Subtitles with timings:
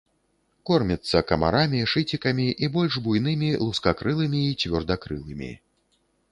[0.69, 5.51] Корміцца камарамі, шыцікамі і больш буйнымі лускакрылымі і цвердакрылымі.